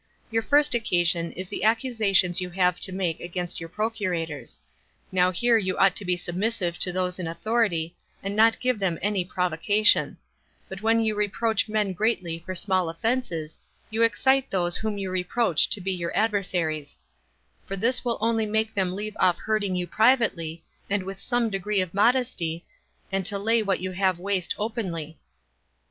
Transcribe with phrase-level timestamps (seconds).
[0.31, 4.57] Your first occasion is the accusations you have to make against your procurators;
[5.11, 8.97] now here you ought to be submissive to those in authority, and not give them
[9.03, 10.17] any provocation;
[10.67, 13.59] but when you reproach men greatly for small offenses,
[13.91, 16.97] you excite those whom you reproach to be your adversaries;
[17.67, 21.79] for this will only make them leave off hurting you privately, and with some degree
[21.79, 22.65] of modesty,
[23.11, 25.19] and to lay what you have waste openly.